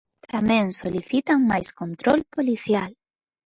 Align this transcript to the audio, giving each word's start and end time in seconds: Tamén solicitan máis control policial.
Tamén 0.33 0.65
solicitan 0.81 1.39
máis 1.51 1.67
control 1.81 2.19
policial. 2.35 2.91